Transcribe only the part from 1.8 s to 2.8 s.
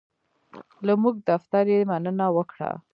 مننه وکړه.